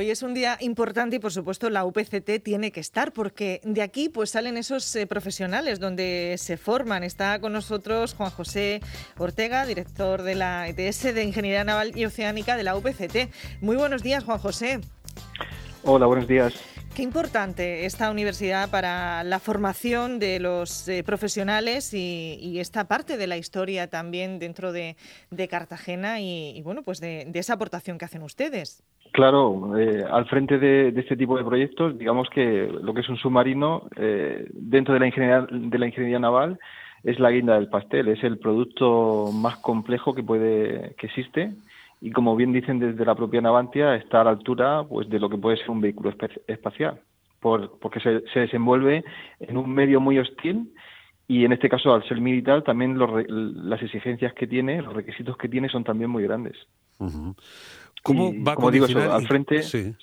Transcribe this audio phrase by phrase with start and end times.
[0.00, 3.82] Hoy es un día importante y por supuesto la UPCT tiene que estar porque de
[3.82, 7.04] aquí pues salen esos eh, profesionales donde se forman.
[7.04, 8.80] Está con nosotros Juan José
[9.18, 13.28] Ortega, director de la ETS de Ingeniería Naval y Oceánica de la UPCT.
[13.60, 14.80] Muy buenos días, Juan José.
[15.84, 16.54] Hola, buenos días.
[16.94, 23.26] Qué importante esta universidad para la formación de los eh, profesionales y, esta parte de
[23.26, 24.96] la historia también dentro de,
[25.48, 28.82] Cartagena y, bueno, pues de, esa aportación que hacen ustedes.
[29.12, 33.16] Claro, eh, al frente de, este tipo de proyectos, digamos que lo que es un
[33.16, 36.58] submarino eh, dentro de la ingeniería de la ingeniería naval
[37.02, 41.52] es la guinda del pastel, es el producto más complejo que puede que existe.
[42.00, 45.28] Y como bien dicen desde la propia Navantia está a la altura pues de lo
[45.28, 46.14] que puede ser un vehículo
[46.46, 47.00] espacial
[47.40, 49.04] por, porque se, se, desenvuelve
[49.40, 50.72] en un medio muy hostil
[51.28, 55.48] y en este caso al ser militar también las exigencias que tiene los requisitos que
[55.48, 56.56] tiene son también muy grandes
[58.02, 59.94] ¿Cómo va a condicionar, al frente sí.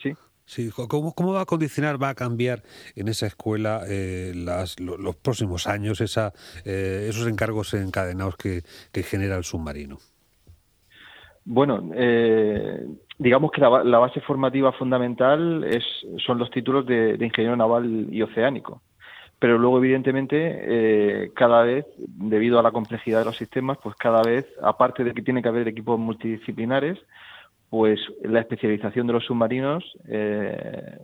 [0.46, 0.70] ¿sí?
[0.70, 2.64] ¿cómo, ¿Cómo, va a condicionar, va a cambiar
[2.96, 9.04] en esa escuela eh, las, los, próximos años esa, eh, esos encargos encadenados que, que
[9.04, 9.98] genera el submarino?
[11.50, 12.86] Bueno, eh,
[13.18, 15.84] digamos que la, base formativa fundamental es,
[16.18, 18.82] son los títulos de, ingeniero naval y oceánico.
[19.40, 24.24] Pero luego, evidentemente, eh, cada vez, debido a la complejidad de los sistemas, pues cada
[24.24, 27.00] vez, aparte de que tiene que haber equipos multidisciplinares,
[27.70, 30.98] pues la especialización de los submarinos, eh,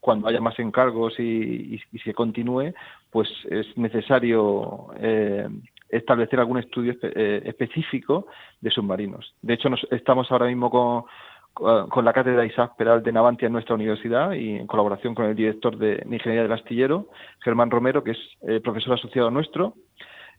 [0.00, 2.74] cuando haya más encargos y, se continúe,
[3.10, 5.48] pues es necesario eh,
[5.88, 8.26] establecer algún estudio eh, específico
[8.60, 9.34] de submarinos.
[9.40, 13.76] De hecho, nos, estamos ahora mismo con, la cátedra Isaac Peral de Navantia en nuestra
[13.76, 17.08] universidad y en colaboración con el director de, Ingeniería del Astillero,
[17.40, 19.74] Germán Romero, que es profesor asociado nuestro.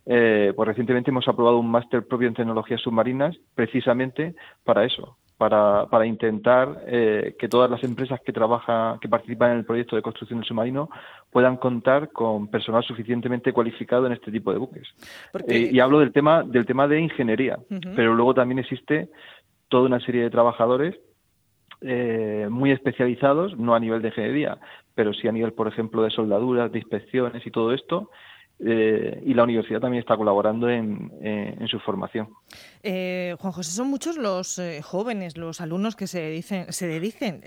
[0.05, 5.85] Eh, pues recientemente hemos aprobado un máster propio en tecnologías submarinas precisamente para eso, para,
[5.87, 10.01] para intentar eh, que todas las empresas que trabajan, que participan en el proyecto de
[10.01, 10.89] construcción del submarino
[11.29, 14.87] puedan contar con personal suficientemente cualificado en este tipo de buques.
[15.47, 17.59] Eh, y hablo del tema, del tema de ingeniería,
[17.95, 19.09] pero luego también existe
[19.67, 20.95] toda una serie de trabajadores
[21.81, 24.57] eh, muy especializados, no a nivel de ingeniería,
[24.95, 28.09] pero sí a nivel, por ejemplo, de soldaduras, de inspecciones y todo esto,
[28.57, 31.11] eh, y la universidad también está colaborando en,
[31.67, 32.29] su formación.
[32.83, 37.41] Eh, Juan José, son muchos los eh, jóvenes, los alumnos que se, dicen, se dediquen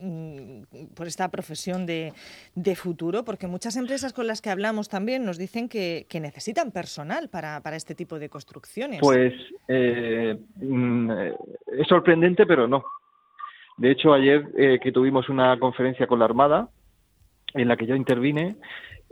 [0.00, 2.12] mm, por esta profesión de,
[2.76, 7.60] futuro, porque muchas empresas con las que hablamos también nos dicen que, necesitan personal para,
[7.74, 9.00] este tipo de construcciones.
[9.00, 9.34] Pues
[9.66, 12.84] mm, es sorprendente, pero no.
[13.78, 16.68] De hecho, ayer que tuvimos una conferencia con la Armada,
[17.54, 18.56] en la que yo intervine,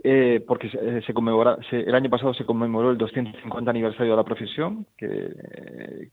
[0.02, 4.24] eh, porque se, se conmemora, el año pasado se conmemoró el 250 aniversario de la
[4.24, 6.08] profesión, que,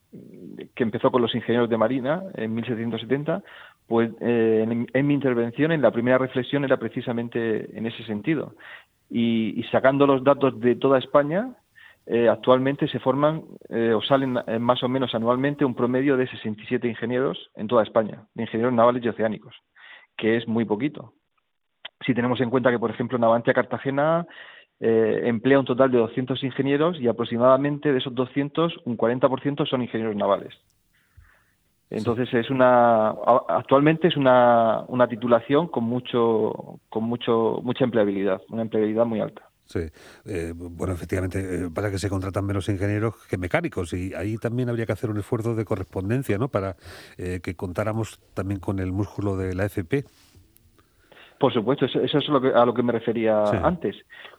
[0.75, 3.43] que empezó con los ingenieros de Marina en 1770,
[3.87, 8.55] pues eh, en, mi intervención, en la primera reflexión, era precisamente en ese sentido.
[9.09, 11.55] Y, sacando los datos de toda España,
[12.07, 17.51] eh, actualmente se forman o salen más o menos anualmente un promedio de 67 ingenieros
[17.55, 19.55] en toda España, de ingenieros navales y oceánicos,
[20.17, 21.13] que es muy poquito
[22.05, 24.25] si tenemos en cuenta que, por ejemplo, Navantia Cartagena
[24.79, 29.81] eh, emplea un total de 200 ingenieros y aproximadamente de esos 200, un 40% son
[29.81, 30.53] ingenieros navales.
[31.89, 33.09] Entonces es una
[33.47, 39.43] actualmente es una, una titulación con mucho con mucho mucha empleabilidad, una empleabilidad muy alta.
[39.65, 39.79] Sí,
[40.25, 44.67] eh, bueno, efectivamente, eh, pasa que se contratan menos ingenieros que mecánicos y ahí también
[44.69, 46.49] habría que hacer un esfuerzo de correspondencia, ¿no?
[46.49, 46.75] Para
[47.17, 50.03] que contáramos también con el músculo de la FP.
[51.39, 53.95] Por supuesto, eso, es lo que, a lo que me refería antes,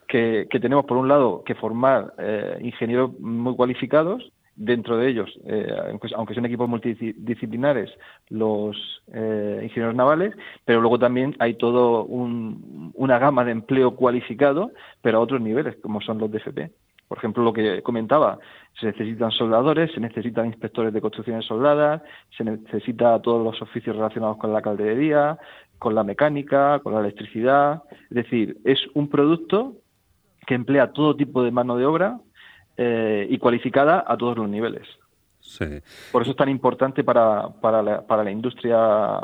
[0.06, 5.72] que, tenemos por un lado que formar eh, ingenieros muy cualificados, dentro de ellos, eh,
[6.16, 7.90] aunque, sean equipos multidisciplinares,
[8.28, 8.76] los
[9.12, 15.20] eh, ingenieros navales, pero luego también hay todo una gama de empleo cualificado, pero a
[15.20, 16.72] otros niveles, como son los DFP.
[17.06, 18.38] Por ejemplo, lo que comentaba,
[18.78, 22.02] se necesitan soldadores, se necesitan inspectores de construcciones soldadas,
[22.36, 25.38] se necesita todos los oficios relacionados con la calderería,
[25.78, 27.82] con la mecánica, con la electricidad.
[28.10, 29.76] Es decir, es un producto
[30.46, 32.20] que emplea todo tipo de mano de obra
[32.76, 34.86] eh, y cualificada a todos los niveles.
[35.40, 35.66] Sí.
[36.12, 38.76] Por eso es tan importante para, para, la, para la industria,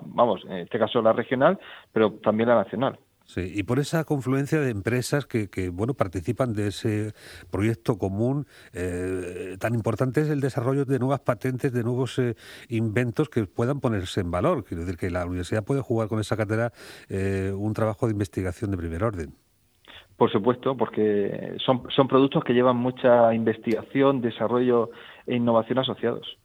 [0.05, 1.59] vamos, en este caso la regional,
[1.93, 2.99] pero también la nacional.
[3.27, 7.15] Sí, y por esa confluencia de empresas que, que bueno participan de ese
[7.51, 12.35] proyecto común eh, tan importante es el desarrollo de nuevas patentes, de nuevos eh,
[12.69, 14.65] inventos que puedan ponerse en valor.
[14.65, 16.73] Quiero decir que la universidad puede jugar con esa cátedra
[17.09, 19.33] eh, un trabajo de investigación de primer orden.
[20.19, 24.91] Por supuesto, porque son, son productos que llevan mucha investigación, desarrollo
[25.27, 26.39] e innovación asociados.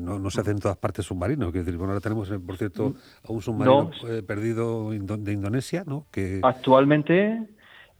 [0.00, 1.52] No, se hace en todas partes submarinos.
[1.52, 2.94] decir, bueno, ahora tenemos, por cierto,
[3.26, 3.90] a un submarino
[4.26, 6.06] perdido de Indonesia, ¿no?
[6.10, 6.40] Que...
[6.42, 7.48] Actualmente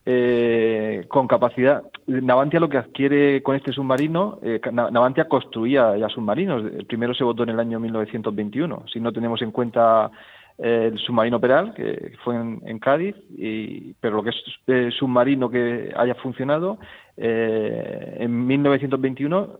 [0.07, 1.83] eh, con capacidad.
[2.07, 6.65] Navantia lo que adquiere con este submarino, eh, Navantia construía ya submarinos.
[6.65, 8.85] El primero se votó en el año 1921.
[8.91, 10.11] Si no tenemos en cuenta
[10.57, 15.93] eh, el submarino Peral, que fue en, Cádiz, y, pero lo que es submarino que
[15.95, 16.79] haya funcionado,
[17.17, 19.59] en 1921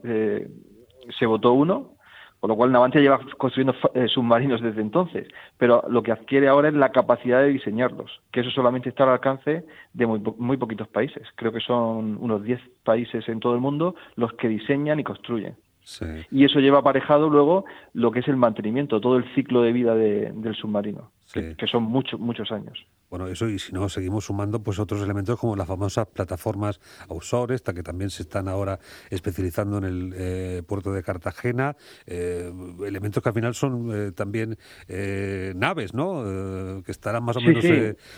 [1.19, 1.91] se votó uno
[2.41, 5.27] con lo cual Navantia lleva construyendo eh, submarinos desde entonces,
[5.59, 9.11] pero lo que adquiere ahora es la capacidad de diseñarlos, que eso solamente está al
[9.11, 11.21] alcance de muy, muy poquitos países.
[11.35, 15.55] Creo que son unos 10 países en todo el mundo los que diseñan y construyen.
[16.29, 19.95] Y eso lleva aparejado luego lo que es el mantenimiento, todo el ciclo de vida
[19.95, 22.85] del submarino, que, son muchos muchos años.
[23.09, 26.79] Bueno, eso y si no, seguimos sumando pues otros elementos como las famosas plataformas
[27.09, 28.79] offshore, esta que también se están ahora
[29.09, 31.75] especializando en el eh, puerto de Cartagena,
[32.05, 32.51] eh,
[32.85, 34.57] elementos que al final son eh, también
[35.55, 36.23] naves, ¿no?
[36.85, 37.65] que estarán más o menos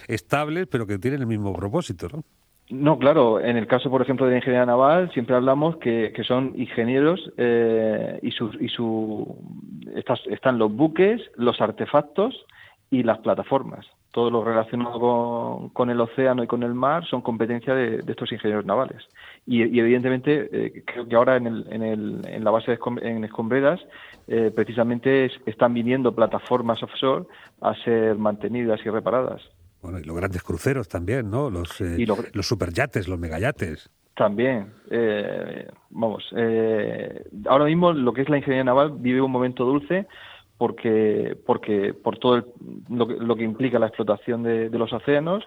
[0.08, 2.24] estables, pero que tienen el mismo propósito, ¿no?
[2.70, 3.40] No, claro.
[3.40, 8.20] En el caso, por ejemplo, de la ingeniería naval, siempre hablamos que, son ingenieros eh,
[8.22, 9.38] y, su, y su
[9.96, 12.46] están los buques, los artefactos
[12.90, 13.86] y las plataformas.
[14.12, 18.66] Todo lo relacionado con, el océano y con el mar son competencia de, estos ingenieros
[18.66, 19.04] navales.
[19.46, 23.24] Y, evidentemente, eh, creo que ahora en, el, en, el, en la base de en
[23.24, 23.82] Escombreras,
[24.28, 27.26] eh, precisamente están viniendo plataformas offshore
[27.62, 29.42] a ser mantenidas y reparadas.
[29.84, 31.50] Bueno, y los grandes cruceros también, ¿no?
[31.50, 31.98] Los, eh,
[32.32, 33.90] los superyates, los megayates.
[34.16, 34.72] También.
[34.90, 40.08] Eh, vamos, eh, ahora mismo lo que es la ingeniería naval vive un momento dulce
[40.58, 42.54] porque, porque por todo
[42.90, 45.44] lo, que, implica la explotación de, los océanos,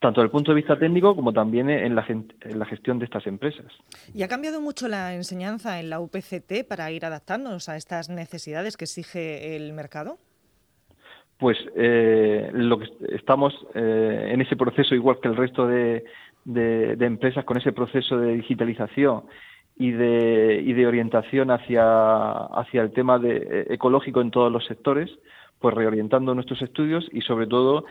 [0.00, 3.06] tanto desde el punto de vista técnico como también en la, en la, gestión de
[3.06, 3.72] estas empresas.
[4.12, 8.76] ¿Y ha cambiado mucho la enseñanza en la UPCT para ir adaptándonos a estas necesidades
[8.76, 10.18] que exige el mercado?
[11.38, 16.04] Pues eh, lo que estamos eh, en ese proceso igual que el resto de,
[16.46, 19.24] empresas con ese proceso de digitalización
[19.76, 24.64] y de, y de orientación hacia, hacia el tema de, eh, ecológico en todos los
[24.66, 25.10] sectores,
[25.58, 27.84] pues reorientando nuestros estudios y sobre todo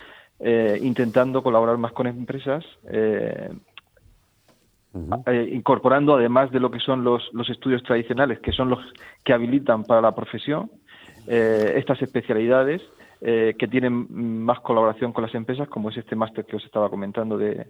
[0.82, 2.66] intentando colaborar más con empresas,
[5.52, 8.80] incorporando además de lo que son los, los estudios tradicionales, que son los
[9.24, 10.72] que habilitan para la profesión,
[11.28, 12.82] estas especialidades
[13.24, 14.08] eh, que tienen
[14.44, 17.68] más colaboración con las empresas, como es este máster que os estaba comentando de,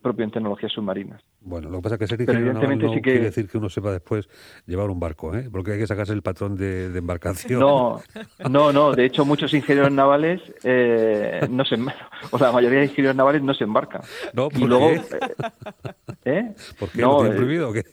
[0.00, 1.20] propio en tecnologías submarinas.
[1.42, 3.92] Bueno, lo que pasa es que ser ingeniero naval no quiere decir que uno sepa
[3.92, 4.26] después
[4.66, 5.50] llevar un barco, ¿eh?
[5.52, 7.60] porque hay que sacarse el patrón de, embarcación.
[7.60, 8.00] No,
[8.48, 8.92] no, no.
[8.92, 11.76] De hecho, muchos ingenieros navales eh, no se,
[12.30, 14.00] o la mayoría de ingenieros navales no se embarcan.
[14.32, 15.92] No, ¿por y luego, qué?
[16.24, 16.52] ¿Eh?
[16.78, 17.02] ¿Por qué?
[17.02, 17.84] ¿Lo tienen prohibido o qué?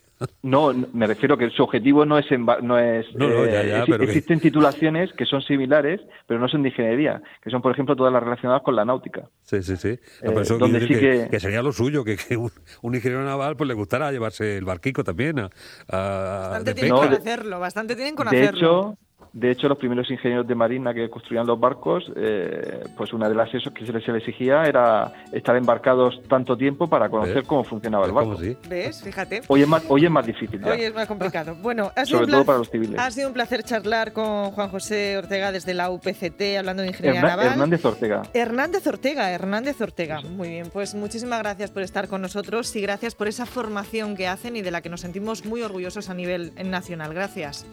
[0.43, 2.25] No, me refiero que su objetivo no es...
[2.61, 7.61] no es eh, existen titulaciones que son similares, pero no son de ingeniería, que son,
[7.61, 9.29] por ejemplo, todas las relacionadas con la náutica.
[9.41, 9.99] Sí, sí, sí.
[10.21, 10.87] Eh, donde sí
[11.29, 15.39] que, sería lo suyo, que, un, ingeniero naval pues le gustara llevarse el barquico también
[15.39, 15.49] a,
[15.87, 18.57] bastante tienen con hacerlo, bastante tienen con hacerlo.
[18.57, 18.97] Hecho,
[19.33, 23.35] de hecho, los primeros ingenieros de marina que construían los barcos, eh, pues una de
[23.35, 28.05] las eso que se les exigía era estar embarcados tanto tiempo para conocer cómo funcionaba
[28.05, 28.37] el barco.
[28.67, 29.01] ¿Ves?
[29.01, 29.41] Fíjate.
[29.47, 30.61] Hoy es más, hoy es más difícil.
[30.65, 31.55] Hoy es más complicado.
[31.55, 32.99] Bueno, ha sido sobre todo para los civiles.
[32.99, 37.21] Ha sido un placer charlar con Juan José Ortega desde la UPCT, hablando de ingeniería
[37.21, 37.47] naval.
[37.47, 38.23] Hernández Ortega.
[38.33, 40.19] Hernández Ortega, Hernández Ortega.
[40.21, 44.27] Muy bien, pues muchísimas gracias por estar con nosotros y gracias por esa formación que
[44.27, 47.13] hacen y de la que nos sentimos muy orgullosos a nivel nacional.
[47.13, 47.65] Gracias.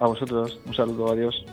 [0.00, 1.44] A vosotros, un saludo, adiós.